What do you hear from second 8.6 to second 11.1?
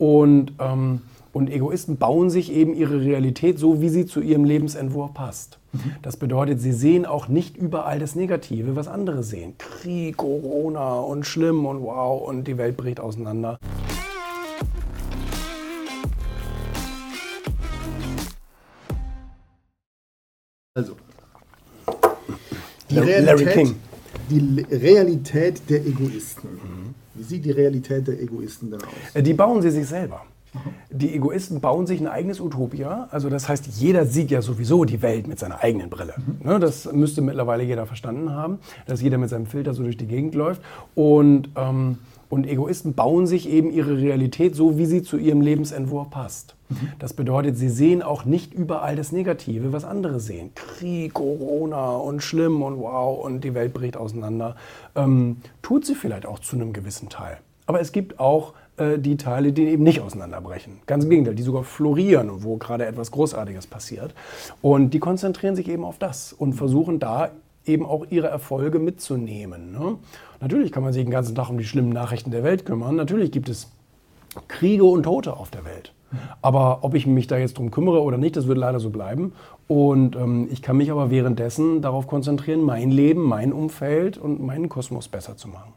was andere sehen. Krieg, Corona